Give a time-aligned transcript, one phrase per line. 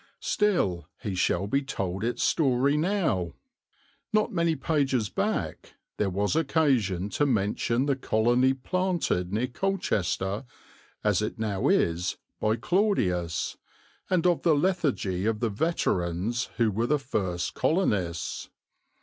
[0.19, 3.35] Still he shall be told its story now.
[4.11, 10.45] Not many pages back there was occasion to mention the colony planted near Colchester,
[11.03, 13.57] as it now is, by Claudius,
[14.09, 18.49] and of the lethargy of the veterans who were the first colonists.